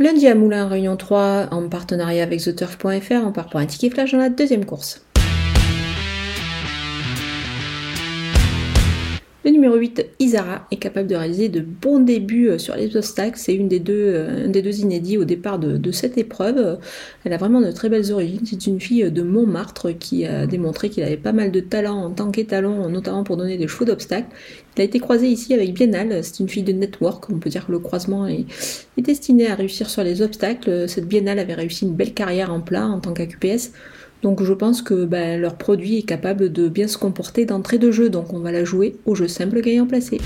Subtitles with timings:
[0.00, 4.12] Lundi à Moulin, Réunion 3, en partenariat avec TheTurf.fr, on part pour un ticket flash
[4.12, 5.02] dans la deuxième course.
[9.42, 13.38] Le numéro 8, Isara, est capable de réaliser de bons débuts euh, sur les obstacles.
[13.38, 16.78] C'est une des deux, euh, un des deux inédits au départ de, cette épreuve.
[17.24, 18.42] Elle a vraiment de très belles origines.
[18.44, 22.10] C'est une fille de Montmartre qui a démontré qu'il avait pas mal de talent en
[22.10, 24.28] tant qu'étalon, notamment pour donner des chevaux d'obstacles.
[24.76, 26.22] Il a été croisé ici avec Biennale.
[26.22, 27.30] C'est une fille de network.
[27.30, 28.44] On peut dire que le croisement est,
[28.98, 30.86] est destiné à réussir sur les obstacles.
[30.86, 33.72] Cette Biennale avait réussi une belle carrière en plat en tant qu'AQPS.
[34.22, 37.90] Donc je pense que ben, leur produit est capable de bien se comporter d'entrée de
[37.90, 40.20] jeu, donc on va la jouer au jeu simple gagnant placé.